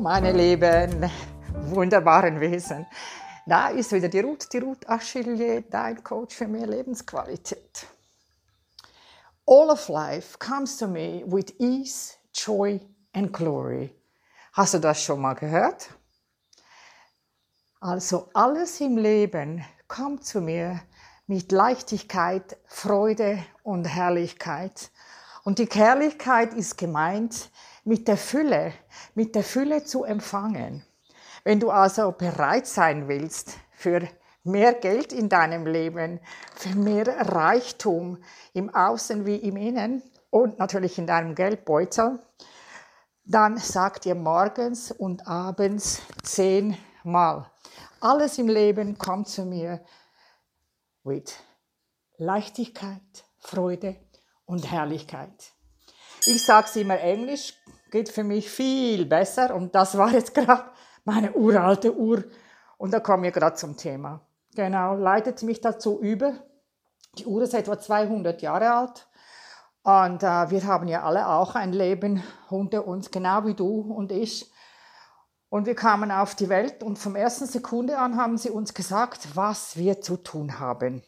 Meine 0.00 0.30
lieben, 0.30 1.10
wunderbaren 1.70 2.38
Wesen. 2.38 2.86
Da 3.46 3.70
ist 3.70 3.90
wieder 3.90 4.08
die 4.08 4.20
Ruth, 4.20 4.46
die 4.52 4.58
Ruth 4.58 4.88
Achille, 4.88 5.62
dein 5.62 6.04
Coach 6.04 6.36
für 6.36 6.46
mehr 6.46 6.68
Lebensqualität. 6.68 7.84
All 9.44 9.70
of 9.70 9.88
life 9.88 10.38
comes 10.38 10.76
to 10.76 10.86
me 10.86 11.24
with 11.26 11.52
ease, 11.58 12.14
joy 12.32 12.80
and 13.12 13.32
glory. 13.32 13.92
Hast 14.52 14.74
du 14.74 14.78
das 14.78 15.02
schon 15.02 15.20
mal 15.20 15.34
gehört? 15.34 15.90
Also 17.80 18.30
alles 18.34 18.80
im 18.80 18.98
Leben 18.98 19.64
kommt 19.88 20.24
zu 20.24 20.40
mir 20.40 20.80
mit 21.26 21.50
Leichtigkeit, 21.50 22.56
Freude 22.66 23.44
und 23.64 23.84
Herrlichkeit. 23.84 24.92
Und 25.42 25.58
die 25.58 25.66
Herrlichkeit 25.66 26.54
ist 26.54 26.78
gemeint 26.78 27.50
mit 27.88 28.06
der 28.06 28.18
Fülle, 28.18 28.74
mit 29.14 29.34
der 29.34 29.42
Fülle 29.42 29.82
zu 29.82 30.04
empfangen. 30.04 30.84
Wenn 31.42 31.58
du 31.58 31.70
also 31.70 32.12
bereit 32.12 32.66
sein 32.66 33.08
willst 33.08 33.56
für 33.72 34.06
mehr 34.44 34.74
Geld 34.74 35.14
in 35.14 35.30
deinem 35.30 35.64
Leben, 35.64 36.20
für 36.54 36.74
mehr 36.76 37.06
Reichtum 37.06 38.22
im 38.52 38.68
Außen 38.74 39.24
wie 39.24 39.36
im 39.36 39.56
Innen 39.56 40.02
und 40.28 40.58
natürlich 40.58 40.98
in 40.98 41.06
deinem 41.06 41.34
Geldbeutel, 41.34 42.22
dann 43.24 43.56
sag 43.56 44.02
dir 44.02 44.14
morgens 44.14 44.90
und 44.90 45.26
abends 45.26 46.02
zehnmal, 46.22 47.50
alles 48.00 48.36
im 48.36 48.48
Leben 48.48 48.98
kommt 48.98 49.28
zu 49.28 49.46
mir 49.46 49.82
mit 51.04 51.42
Leichtigkeit, 52.18 53.24
Freude 53.38 53.96
und 54.44 54.70
Herrlichkeit. 54.70 55.54
Ich 56.26 56.44
sage 56.44 56.66
es 56.68 56.76
immer 56.76 57.00
Englisch, 57.00 57.54
geht 57.90 58.08
für 58.08 58.24
mich 58.24 58.50
viel 58.50 59.06
besser 59.06 59.54
und 59.54 59.74
das 59.74 59.96
war 59.96 60.10
jetzt 60.12 60.34
gerade 60.34 60.64
meine 61.04 61.32
uralte 61.32 61.96
Uhr 61.96 62.24
und 62.76 62.92
da 62.92 63.00
kommen 63.00 63.22
wir 63.22 63.32
gerade 63.32 63.56
zum 63.56 63.76
Thema. 63.76 64.20
Genau, 64.54 64.94
leitet 64.94 65.42
mich 65.42 65.60
dazu 65.60 66.00
über. 66.00 66.34
Die 67.18 67.26
Uhr 67.26 67.42
ist 67.42 67.54
etwa 67.54 67.78
200 67.78 68.42
Jahre 68.42 68.72
alt 68.72 69.08
und 69.82 70.22
äh, 70.22 70.50
wir 70.50 70.66
haben 70.66 70.88
ja 70.88 71.02
alle 71.02 71.28
auch 71.28 71.54
ein 71.54 71.72
Leben 71.72 72.22
unter 72.50 72.86
uns, 72.86 73.10
genau 73.10 73.46
wie 73.46 73.54
du 73.54 73.80
und 73.80 74.12
ich. 74.12 74.50
Und 75.50 75.64
wir 75.64 75.74
kamen 75.74 76.10
auf 76.10 76.34
die 76.34 76.50
Welt 76.50 76.82
und 76.82 76.98
vom 76.98 77.16
ersten 77.16 77.46
Sekunde 77.46 77.96
an 77.96 78.16
haben 78.16 78.36
sie 78.36 78.50
uns 78.50 78.74
gesagt, 78.74 79.34
was 79.34 79.78
wir 79.78 80.02
zu 80.02 80.18
tun 80.18 80.58
haben. 80.58 81.02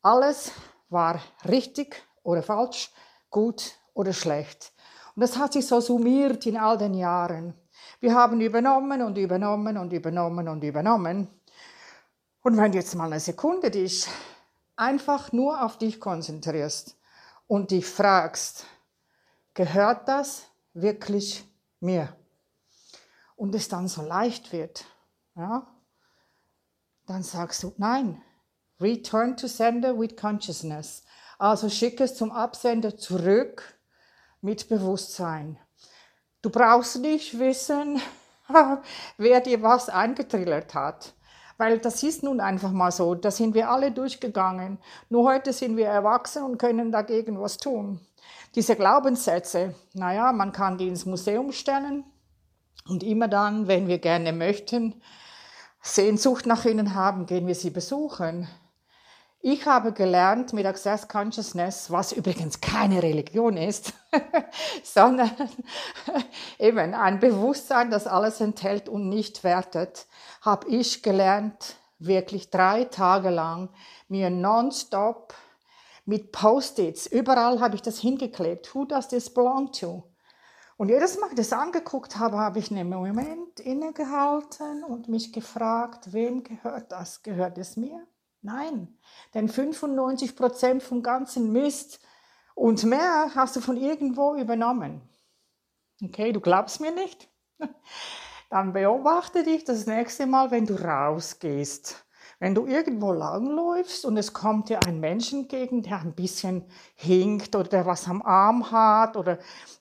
Alles 0.00 0.50
war 0.88 1.20
richtig 1.48 2.02
oder 2.24 2.42
falsch, 2.42 2.90
gut 3.30 3.76
oder 3.94 4.12
schlecht. 4.12 4.71
Und 5.14 5.20
das 5.20 5.36
hat 5.36 5.52
sich 5.52 5.66
so 5.66 5.80
summiert 5.80 6.46
in 6.46 6.56
all 6.56 6.78
den 6.78 6.94
Jahren. 6.94 7.54
Wir 8.00 8.14
haben 8.14 8.40
übernommen 8.40 9.02
und 9.02 9.18
übernommen 9.18 9.76
und 9.76 9.92
übernommen 9.92 10.48
und 10.48 10.64
übernommen. 10.64 11.28
Und 12.42 12.56
wenn 12.56 12.72
du 12.72 12.78
jetzt 12.78 12.94
mal 12.94 13.06
eine 13.06 13.20
Sekunde 13.20 13.70
dich 13.70 14.06
einfach 14.76 15.32
nur 15.32 15.62
auf 15.62 15.78
dich 15.78 16.00
konzentrierst 16.00 16.96
und 17.46 17.70
dich 17.70 17.86
fragst, 17.86 18.66
gehört 19.54 20.08
das 20.08 20.44
wirklich 20.72 21.44
mir? 21.80 22.14
und 23.42 23.56
es 23.56 23.68
dann 23.68 23.88
so 23.88 24.02
leicht 24.02 24.52
wird, 24.52 24.84
ja, 25.34 25.66
dann 27.06 27.24
sagst 27.24 27.64
du 27.64 27.74
nein. 27.76 28.22
Return 28.80 29.36
to 29.36 29.48
sender 29.48 29.98
with 29.98 30.16
consciousness. 30.16 31.02
Also 31.40 31.68
schicke 31.68 32.04
es 32.04 32.14
zum 32.14 32.30
Absender 32.30 32.96
zurück 32.96 33.80
mit 34.42 34.68
Bewusstsein. 34.68 35.58
Du 36.42 36.50
brauchst 36.50 36.98
nicht 36.98 37.38
wissen, 37.38 38.02
wer 39.16 39.40
dir 39.40 39.62
was 39.62 39.88
eingetrillert 39.88 40.74
hat. 40.74 41.14
Weil 41.56 41.78
das 41.78 42.02
ist 42.02 42.22
nun 42.22 42.40
einfach 42.40 42.72
mal 42.72 42.90
so. 42.90 43.14
Da 43.14 43.30
sind 43.30 43.54
wir 43.54 43.70
alle 43.70 43.92
durchgegangen. 43.92 44.78
Nur 45.08 45.30
heute 45.30 45.52
sind 45.52 45.76
wir 45.76 45.86
erwachsen 45.86 46.42
und 46.42 46.58
können 46.58 46.92
dagegen 46.92 47.40
was 47.40 47.56
tun. 47.56 48.00
Diese 48.54 48.76
Glaubenssätze, 48.76 49.74
naja, 49.94 50.32
man 50.32 50.52
kann 50.52 50.76
die 50.76 50.88
ins 50.88 51.06
Museum 51.06 51.52
stellen, 51.52 52.04
und 52.88 53.02
immer 53.02 53.28
dann, 53.28 53.68
wenn 53.68 53.86
wir 53.86 53.98
gerne 53.98 54.32
möchten, 54.32 55.00
Sehnsucht 55.80 56.46
nach 56.46 56.64
ihnen 56.64 56.94
haben, 56.94 57.26
gehen 57.26 57.46
wir 57.46 57.54
sie 57.54 57.70
besuchen. 57.70 58.48
Ich 59.44 59.66
habe 59.66 59.92
gelernt 59.92 60.52
mit 60.52 60.66
Access 60.66 61.08
Consciousness, 61.08 61.90
was 61.90 62.12
übrigens 62.12 62.60
keine 62.60 63.02
Religion 63.02 63.56
ist, 63.56 63.92
sondern 64.84 65.32
eben 66.60 66.94
ein 66.94 67.18
Bewusstsein, 67.18 67.90
das 67.90 68.06
alles 68.06 68.40
enthält 68.40 68.88
und 68.88 69.08
nicht 69.08 69.42
wertet, 69.42 70.06
habe 70.42 70.68
ich 70.68 71.02
gelernt, 71.02 71.74
wirklich 71.98 72.50
drei 72.50 72.84
Tage 72.84 73.30
lang 73.30 73.68
mir 74.06 74.30
nonstop 74.30 75.34
mit 76.04 76.30
Post-its, 76.30 77.06
überall 77.06 77.60
habe 77.60 77.74
ich 77.74 77.82
das 77.82 77.98
hingeklebt. 77.98 78.72
Who 78.76 78.84
does 78.84 79.08
this 79.08 79.28
belong 79.28 79.72
to? 79.72 80.04
Und 80.76 80.88
jedes 80.88 81.18
Mal, 81.18 81.30
das 81.34 81.52
angeguckt 81.52 82.16
habe, 82.16 82.38
habe 82.38 82.60
ich 82.60 82.70
einen 82.70 82.88
Moment 82.88 83.58
innegehalten 83.58 84.84
und 84.84 85.08
mich 85.08 85.32
gefragt, 85.32 86.12
wem 86.12 86.44
gehört 86.44 86.92
das? 86.92 87.24
Gehört 87.24 87.58
es 87.58 87.76
mir? 87.76 88.06
Nein, 88.42 88.98
denn 89.34 89.48
95 89.48 90.36
Prozent 90.36 90.82
vom 90.82 91.02
ganzen 91.02 91.52
Mist 91.52 92.00
und 92.54 92.84
mehr 92.84 93.30
hast 93.34 93.56
du 93.56 93.60
von 93.60 93.76
irgendwo 93.76 94.34
übernommen. 94.34 95.00
Okay, 96.02 96.32
du 96.32 96.40
glaubst 96.40 96.80
mir 96.80 96.92
nicht? 96.92 97.28
Dann 98.50 98.72
beobachte 98.72 99.44
dich 99.44 99.64
das 99.64 99.86
nächste 99.86 100.26
Mal, 100.26 100.50
wenn 100.50 100.66
du 100.66 100.74
rausgehst 100.74 102.04
wenn 102.42 102.56
du 102.56 102.66
irgendwo 102.66 103.12
langläufst 103.12 104.04
und 104.04 104.16
es 104.16 104.32
kommt 104.32 104.68
dir 104.68 104.80
ein 104.84 104.98
Mensch 104.98 105.32
entgegen, 105.32 105.84
der 105.84 106.00
ein 106.00 106.12
bisschen 106.12 106.64
hinkt 106.96 107.54
oder 107.54 107.68
der 107.68 107.86
was 107.86 108.08
am 108.08 108.20
Arm 108.20 108.72
hat 108.72 109.16
oder 109.16 109.38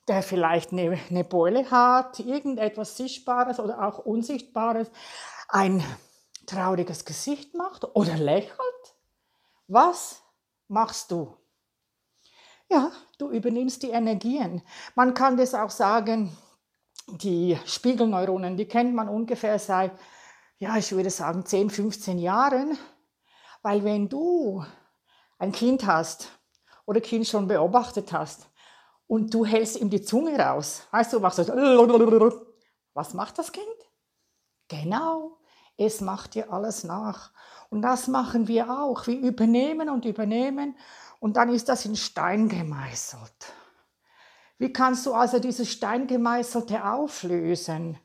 der 0.08 0.22
vielleicht 0.22 0.72
eine, 0.72 0.96
eine 1.10 1.24
Beule 1.24 1.72
hat, 1.72 2.20
irgendetwas 2.20 2.98
Sichtbares 2.98 3.60
oder 3.60 3.82
auch 3.84 3.98
Unsichtbares, 3.98 4.92
ein 5.50 5.84
trauriges 6.52 7.06
Gesicht 7.06 7.54
macht 7.56 7.84
oder 7.96 8.18
lächelt, 8.18 8.96
was 9.68 10.22
machst 10.68 11.12
du? 11.12 11.36
Ja, 12.70 12.92
du 13.18 13.30
übernimmst 13.30 13.84
die 13.84 13.90
Energien. 13.90 14.62
Man 14.96 15.14
kann 15.14 15.38
das 15.38 15.54
auch 15.54 15.70
sagen, 15.70 16.36
die 17.08 17.60
Spiegelneuronen, 17.66 18.56
die 18.56 18.68
kennt 18.68 18.94
man 18.94 19.10
ungefähr 19.10 19.60
seit 19.60 19.92
ja, 20.62 20.78
ich 20.78 20.92
würde 20.92 21.10
sagen 21.10 21.44
10, 21.44 21.72
15 21.72 22.20
Jahren. 22.20 22.78
Weil 23.64 23.84
wenn 23.84 24.08
du 24.08 24.64
ein 25.40 25.52
Kind 25.52 25.88
hast 25.88 26.30
oder 26.86 27.02
Kind 27.02 27.28
schon 27.28 27.48
beobachtet 27.48 28.14
hast 28.14 28.48
und 29.08 29.34
du 29.34 29.44
hältst 29.44 29.82
ihm 29.82 29.90
die 29.90 30.04
Zunge 30.04 30.38
raus, 30.38 30.84
weißt 30.92 31.14
du, 31.14 31.20
machst 31.20 31.40
du, 31.40 32.42
was 32.94 33.14
macht 33.16 33.40
das 33.40 33.52
Kind? 33.52 33.66
Genau, 34.68 35.40
es 35.78 36.02
macht 36.02 36.36
dir 36.36 36.52
alles 36.52 36.84
nach. 36.84 37.32
Und 37.70 37.82
das 37.82 38.08
machen 38.08 38.48
wir 38.48 38.70
auch. 38.70 39.08
Wir 39.08 39.20
übernehmen 39.20 39.90
und 39.90 40.06
übernehmen 40.06 40.76
und 41.20 41.38
dann 41.38 41.50
ist 41.50 41.70
das 41.70 41.86
in 41.86 41.96
Stein 41.96 42.50
gemeißelt. 42.50 43.54
Wie 44.58 44.74
kannst 44.74 45.06
du 45.06 45.14
also 45.14 45.40
dieses 45.40 45.72
Steingemeißelte 45.72 46.84
auflösen? 46.86 47.98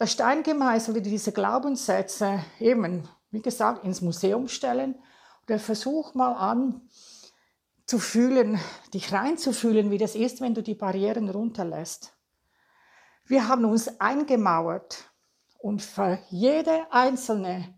das 0.00 0.12
Steingemeißelte, 0.12 1.02
diese 1.02 1.30
Glaubenssätze 1.30 2.42
eben, 2.58 3.06
wie 3.30 3.42
gesagt, 3.42 3.84
ins 3.84 4.00
Museum 4.00 4.48
stellen 4.48 4.94
oder 5.44 5.58
versuch 5.58 6.14
mal 6.14 6.32
an 6.32 6.88
zu 7.84 7.98
fühlen, 7.98 8.58
dich 8.94 9.12
reinzufühlen, 9.12 9.90
wie 9.90 9.98
das 9.98 10.14
ist, 10.14 10.40
wenn 10.40 10.54
du 10.54 10.62
die 10.62 10.74
Barrieren 10.74 11.28
runterlässt. 11.28 12.14
Wir 13.26 13.46
haben 13.46 13.66
uns 13.66 14.00
eingemauert 14.00 15.09
und 15.62 15.82
für 15.82 16.18
jede 16.30 16.86
einzelne 16.90 17.74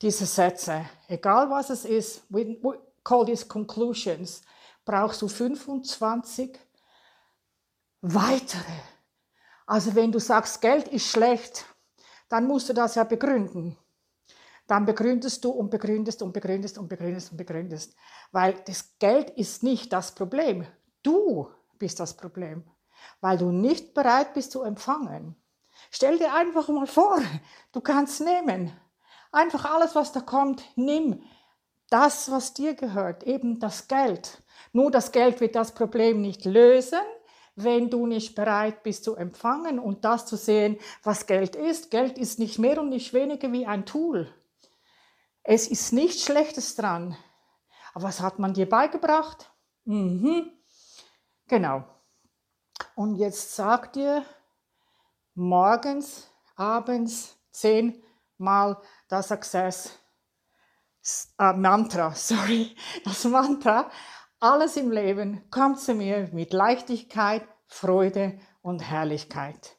dieser 0.00 0.26
Sätze, 0.26 0.84
egal 1.08 1.48
was 1.50 1.70
es 1.70 1.84
ist, 1.84 2.22
we 2.28 2.58
call 3.04 3.24
these 3.24 3.46
conclusions, 3.46 4.42
brauchst 4.84 5.22
du 5.22 5.28
25 5.28 6.58
weitere 8.00 8.92
also 9.66 9.94
wenn 9.94 10.12
du 10.12 10.18
sagst, 10.18 10.60
Geld 10.60 10.88
ist 10.88 11.06
schlecht, 11.06 11.64
dann 12.28 12.46
musst 12.46 12.68
du 12.68 12.72
das 12.72 12.94
ja 12.94 13.04
begründen. 13.04 13.76
Dann 14.66 14.84
begründest 14.84 15.44
du 15.44 15.50
und 15.50 15.70
begründest 15.70 16.22
und 16.22 16.32
begründest 16.32 16.78
und 16.78 16.88
begründest 16.88 17.30
und 17.30 17.36
begründest. 17.36 17.96
Weil 18.30 18.54
das 18.66 18.98
Geld 18.98 19.30
ist 19.30 19.62
nicht 19.62 19.92
das 19.92 20.14
Problem. 20.14 20.66
Du 21.02 21.48
bist 21.78 22.00
das 22.00 22.14
Problem. 22.14 22.64
Weil 23.20 23.38
du 23.38 23.50
nicht 23.50 23.92
bereit 23.94 24.34
bist 24.34 24.52
zu 24.52 24.62
empfangen. 24.62 25.36
Stell 25.94 26.18
dir 26.18 26.32
einfach 26.32 26.68
mal 26.68 26.86
vor, 26.86 27.20
du 27.72 27.82
kannst 27.82 28.22
nehmen. 28.22 28.72
Einfach 29.30 29.66
alles, 29.66 29.94
was 29.94 30.10
da 30.10 30.20
kommt, 30.20 30.64
nimm. 30.74 31.22
Das, 31.90 32.30
was 32.30 32.54
dir 32.54 32.74
gehört, 32.74 33.24
eben 33.24 33.60
das 33.60 33.88
Geld. 33.88 34.42
Nur 34.72 34.90
das 34.90 35.12
Geld 35.12 35.40
wird 35.42 35.54
das 35.54 35.74
Problem 35.74 36.22
nicht 36.22 36.46
lösen, 36.46 37.02
wenn 37.56 37.90
du 37.90 38.06
nicht 38.06 38.34
bereit 38.34 38.82
bist 38.82 39.04
zu 39.04 39.16
empfangen 39.16 39.78
und 39.78 40.06
das 40.06 40.24
zu 40.24 40.36
sehen, 40.36 40.78
was 41.02 41.26
Geld 41.26 41.56
ist. 41.56 41.90
Geld 41.90 42.16
ist 42.16 42.38
nicht 42.38 42.58
mehr 42.58 42.80
und 42.80 42.88
nicht 42.88 43.12
weniger 43.12 43.52
wie 43.52 43.66
ein 43.66 43.84
Tool. 43.84 44.32
Es 45.42 45.68
ist 45.68 45.92
nichts 45.92 46.24
Schlechtes 46.24 46.74
dran. 46.74 47.18
Aber 47.92 48.04
was 48.04 48.22
hat 48.22 48.38
man 48.38 48.54
dir 48.54 48.66
beigebracht? 48.66 49.52
Mhm. 49.84 50.50
Genau. 51.48 51.84
Und 52.94 53.16
jetzt 53.16 53.54
sag 53.54 53.92
dir 53.92 54.24
morgens, 55.34 56.28
abends 56.56 57.36
zehnmal 57.50 58.80
das 59.08 59.28
Success 59.28 59.98
äh, 61.38 61.52
Mantra, 61.52 62.12
sorry, 62.14 62.74
das 63.04 63.24
Mantra. 63.24 63.90
Alles 64.40 64.76
im 64.76 64.90
Leben 64.90 65.48
kommt 65.50 65.80
zu 65.80 65.94
mir 65.94 66.28
mit 66.32 66.52
Leichtigkeit, 66.52 67.46
Freude 67.66 68.38
und 68.60 68.80
Herrlichkeit. 68.80 69.76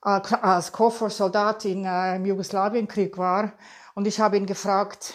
äh, 0.05 0.21
als 0.43 0.73
Koffersoldat 0.73 1.65
in, 1.67 1.85
äh, 1.85 2.17
im 2.17 2.27
Jugoslawienkrieg 2.27 3.17
war. 3.17 3.53
Und 3.95 4.09
ich 4.09 4.19
habe 4.19 4.39
ihn 4.39 4.47
gefragt, 4.47 5.15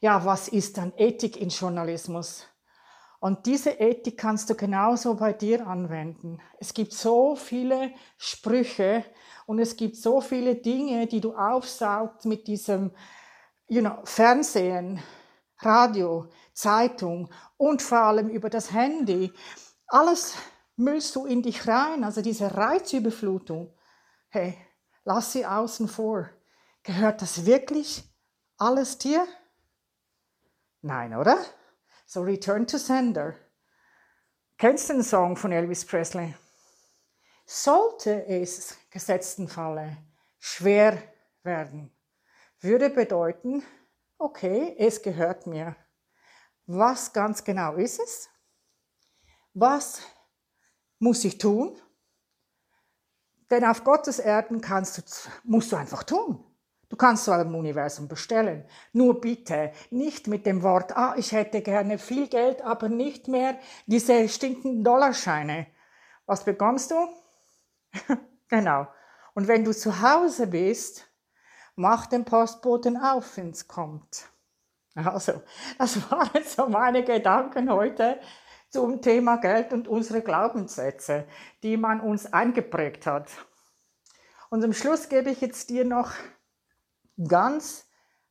ja, 0.00 0.24
was 0.24 0.48
ist 0.48 0.78
dann 0.78 0.94
Ethik 0.96 1.36
in 1.36 1.50
Journalismus? 1.50 2.46
Und 3.20 3.44
diese 3.44 3.70
Ethik 3.72 4.16
kannst 4.16 4.48
du 4.48 4.54
genauso 4.54 5.14
bei 5.14 5.34
dir 5.34 5.66
anwenden. 5.66 6.40
Es 6.58 6.72
gibt 6.72 6.94
so 6.94 7.36
viele 7.36 7.92
Sprüche 8.16 9.04
und 9.46 9.58
es 9.58 9.76
gibt 9.76 9.96
so 9.96 10.22
viele 10.22 10.56
Dinge, 10.56 11.06
die 11.06 11.20
du 11.20 11.34
aufsaugst 11.36 12.24
mit 12.24 12.48
diesem 12.48 12.92
you 13.68 13.82
know, 13.82 13.98
Fernsehen, 14.04 15.02
Radio, 15.58 16.30
Zeitung 16.54 17.30
und 17.58 17.82
vor 17.82 17.98
allem 17.98 18.30
über 18.30 18.48
das 18.48 18.72
Handy. 18.72 19.32
Alles 19.86 20.34
müllst 20.76 21.14
du 21.14 21.26
in 21.26 21.42
dich 21.42 21.68
rein, 21.68 22.04
also 22.04 22.22
diese 22.22 22.56
Reizüberflutung. 22.56 23.76
Hey, 24.30 24.56
lass 25.04 25.32
sie 25.32 25.44
außen 25.44 25.88
vor. 25.88 26.30
Gehört 26.82 27.20
das 27.20 27.44
wirklich 27.44 28.02
alles 28.56 28.96
dir? 28.96 29.26
Nein, 30.80 31.14
oder? 31.14 31.36
So 32.12 32.22
Return 32.22 32.66
to 32.66 32.76
Sender. 32.76 33.36
Kennst 34.58 34.88
du 34.88 34.94
den 34.94 35.04
Song 35.04 35.36
von 35.36 35.52
Elvis 35.52 35.84
Presley? 35.84 36.34
Sollte 37.46 38.26
es 38.26 38.76
gesetzten 38.90 39.46
Falle 39.46 39.96
schwer 40.40 41.00
werden, 41.44 41.96
würde 42.58 42.90
bedeuten, 42.90 43.62
okay, 44.18 44.74
es 44.76 45.00
gehört 45.00 45.46
mir. 45.46 45.76
Was 46.66 47.12
ganz 47.12 47.44
genau 47.44 47.76
ist 47.76 48.00
es? 48.00 48.28
Was 49.54 50.02
muss 50.98 51.24
ich 51.24 51.38
tun? 51.38 51.80
Denn 53.50 53.64
auf 53.64 53.84
Gottes 53.84 54.18
Erden 54.18 54.60
kannst 54.60 54.98
du, 54.98 55.02
musst 55.44 55.70
du 55.70 55.76
einfach 55.76 56.02
tun. 56.02 56.44
Du 56.90 56.96
kannst 56.96 57.24
zwar 57.24 57.40
im 57.40 57.54
Universum 57.54 58.08
bestellen, 58.08 58.64
nur 58.92 59.20
bitte 59.20 59.72
nicht 59.90 60.26
mit 60.26 60.44
dem 60.44 60.64
Wort, 60.64 60.96
ah, 60.96 61.14
ich 61.16 61.30
hätte 61.30 61.62
gerne 61.62 61.98
viel 61.98 62.26
Geld, 62.26 62.62
aber 62.62 62.88
nicht 62.88 63.28
mehr 63.28 63.58
diese 63.86 64.28
stinkenden 64.28 64.82
Dollarscheine. 64.82 65.68
Was 66.26 66.44
bekommst 66.44 66.90
du? 66.90 67.08
genau. 68.48 68.88
Und 69.34 69.46
wenn 69.46 69.64
du 69.64 69.72
zu 69.72 70.02
Hause 70.02 70.48
bist, 70.48 71.06
mach 71.76 72.06
den 72.06 72.24
Postboten 72.24 72.96
auf, 72.96 73.36
wenn 73.36 73.50
es 73.50 73.68
kommt. 73.68 74.28
Also, 74.96 75.42
das 75.78 75.96
waren 76.10 76.44
so 76.44 76.68
meine 76.68 77.04
Gedanken 77.04 77.70
heute 77.70 78.20
zum 78.68 79.00
Thema 79.00 79.36
Geld 79.36 79.72
und 79.72 79.86
unsere 79.86 80.22
Glaubenssätze, 80.22 81.26
die 81.62 81.76
man 81.76 82.00
uns 82.00 82.32
eingeprägt 82.32 83.06
hat. 83.06 83.28
Und 84.48 84.62
zum 84.62 84.72
Schluss 84.72 85.08
gebe 85.08 85.30
ich 85.30 85.40
jetzt 85.40 85.70
dir 85.70 85.84
noch 85.84 86.12
ganz 87.28 87.86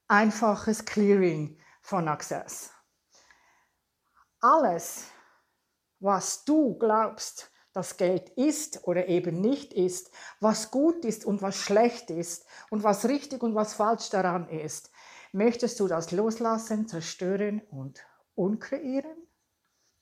einfaches 0.07 0.86
Clearing 0.86 1.57
von 1.81 2.07
Access. 2.07 2.71
Alles, 4.41 5.12
was 6.00 6.44
du 6.45 6.77
glaubst, 6.77 7.51
das 7.74 7.97
Geld 7.97 8.30
ist 8.30 8.88
oder 8.88 9.07
eben 9.07 9.41
nicht 9.41 9.74
ist, 9.74 10.12
was 10.39 10.71
gut 10.71 11.06
ist 11.06 11.24
und 11.24 11.41
was 11.41 11.57
schlecht 11.57 12.09
ist 12.09 12.45
und 12.71 12.83
was 12.83 13.07
richtig 13.07 13.44
und 13.44 13.53
was 13.53 13.74
falsch 13.74 14.09
daran 14.09 14.50
ist. 14.50 14.92
Möchtest 15.31 15.80
du 15.80 15.88
das 15.88 16.12
loslassen, 16.12 16.88
zerstören 16.88 17.62
und 17.69 18.03
unkreieren? 18.33 19.27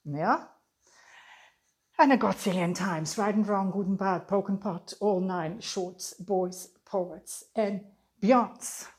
Ja? 0.06 0.56
Eine 1.98 2.18
Godzillion 2.18 2.74
times, 2.74 3.18
right 3.18 3.36
and 3.36 3.48
wrong, 3.48 3.72
good 3.72 3.88
and 3.88 3.98
bad, 3.98 4.28
poke 4.28 4.56
pot, 4.60 4.96
all 5.02 5.20
nine, 5.20 5.62
shorts, 5.62 6.16
boys, 6.20 6.74
poets 6.86 7.50
and 7.56 7.97
beyonds. 8.20 8.90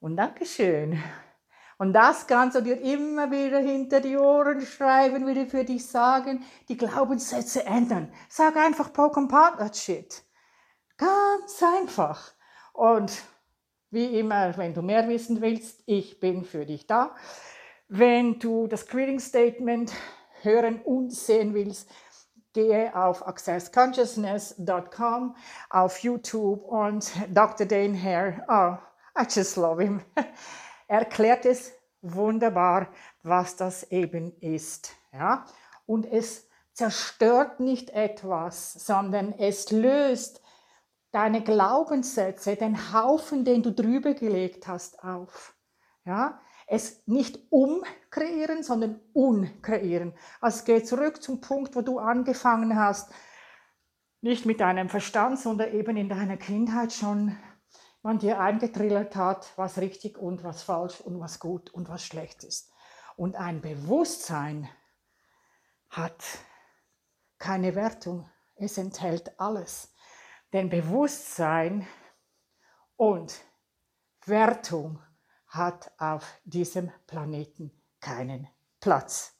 Und 0.00 0.16
Dankeschön. 0.16 1.02
Und 1.78 1.92
das 1.92 2.26
kannst 2.26 2.56
du 2.56 2.60
dir 2.60 2.80
immer 2.80 3.30
wieder 3.30 3.58
hinter 3.58 4.00
die 4.00 4.16
Ohren 4.16 4.60
schreiben, 4.60 5.26
wieder 5.26 5.46
für 5.46 5.64
dich 5.64 5.86
sagen, 5.86 6.44
die 6.68 6.76
Glaubenssätze 6.76 7.64
ändern. 7.64 8.12
Sag 8.28 8.56
einfach 8.56 8.90
Pokémon 8.90 9.28
Partner 9.28 9.72
Shit. 9.72 10.22
Ganz 10.96 11.62
einfach. 11.62 12.32
Und 12.72 13.12
wie 13.90 14.18
immer, 14.18 14.56
wenn 14.56 14.74
du 14.74 14.82
mehr 14.82 15.08
wissen 15.08 15.40
willst, 15.40 15.82
ich 15.86 16.20
bin 16.20 16.44
für 16.44 16.64
dich 16.64 16.86
da. 16.86 17.14
Wenn 17.88 18.38
du 18.38 18.66
das 18.66 18.86
Clearing 18.86 19.20
Statement 19.20 19.92
hören 20.42 20.80
und 20.82 21.12
sehen 21.12 21.54
willst, 21.54 21.90
gehe 22.54 22.96
auf 22.96 23.26
accessconsciousness.com, 23.26 25.36
auf 25.68 25.98
YouTube 25.98 26.64
und 26.64 27.12
Dr. 27.34 27.66
Dane 27.66 28.02
Hare. 28.02 28.42
Oh, 28.48 28.78
I 29.20 29.26
just 29.28 29.56
love 29.56 29.82
him. 29.82 30.00
erklärt 30.88 31.44
es 31.44 31.72
wunderbar, 32.00 32.88
was 33.22 33.56
das 33.56 33.90
eben 33.90 34.32
ist. 34.40 34.96
Ja? 35.12 35.44
Und 35.86 36.06
es 36.06 36.48
zerstört 36.72 37.60
nicht 37.60 37.90
etwas, 37.90 38.72
sondern 38.72 39.32
es 39.32 39.70
löst 39.70 40.40
deine 41.12 41.42
Glaubenssätze, 41.42 42.56
den 42.56 42.92
Haufen, 42.92 43.44
den 43.44 43.62
du 43.62 43.72
drüber 43.72 44.14
gelegt 44.14 44.66
hast, 44.66 45.04
auf. 45.04 45.54
Ja? 46.04 46.40
Es 46.66 47.06
nicht 47.06 47.38
umkreieren, 47.50 48.62
sondern 48.62 49.00
unkreieren. 49.12 50.14
Also 50.40 50.58
es 50.58 50.64
geht 50.64 50.88
zurück 50.88 51.22
zum 51.22 51.40
Punkt, 51.40 51.76
wo 51.76 51.82
du 51.82 51.98
angefangen 51.98 52.78
hast, 52.78 53.12
nicht 54.20 54.46
mit 54.46 54.60
deinem 54.60 54.88
Verstand, 54.88 55.38
sondern 55.38 55.74
eben 55.74 55.96
in 55.96 56.08
deiner 56.08 56.38
Kindheit 56.38 56.92
schon 56.92 57.36
man 58.04 58.18
dir 58.18 58.38
eingetrillert 58.38 59.16
hat, 59.16 59.52
was 59.56 59.78
richtig 59.78 60.18
und 60.18 60.44
was 60.44 60.62
falsch 60.62 61.00
und 61.00 61.18
was 61.20 61.40
gut 61.40 61.70
und 61.70 61.88
was 61.88 62.04
schlecht 62.04 62.44
ist. 62.44 62.70
Und 63.16 63.36
ein 63.36 63.62
Bewusstsein 63.62 64.68
hat 65.88 66.22
keine 67.38 67.74
Wertung. 67.74 68.30
Es 68.56 68.76
enthält 68.76 69.40
alles. 69.40 69.94
Denn 70.52 70.68
Bewusstsein 70.68 71.86
und 72.96 73.40
Wertung 74.26 75.02
hat 75.54 75.92
auf 75.98 76.40
diesem 76.44 76.90
Planeten 77.06 77.70
keinen 78.00 78.48
Platz. 78.80 79.34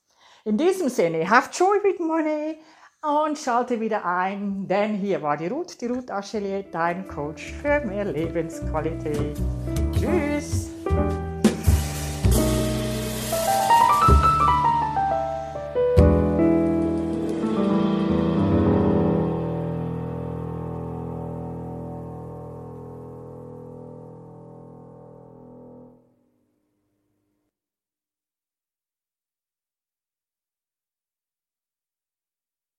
In 0.44 0.56
diesem 0.56 0.88
Sinne, 0.88 1.28
have 1.28 1.50
joy 1.52 1.83
with 1.83 1.99
money. 1.99 2.59
Und 3.02 3.38
schalte 3.38 3.80
wieder 3.80 4.06
ein, 4.06 4.66
denn 4.66 4.94
hier 4.94 5.21
war 5.21 5.37
die 5.37 5.49
Ruth, 5.49 5.78
die 5.78 5.87
Ruth 5.87 6.11
Achelier, 6.11 6.62
dein 6.62 7.06
Coach 7.06 7.52
für 7.52 7.80
mehr 7.80 8.06
Lebensqualität. 8.06 9.37
Tschüss! 9.92 10.71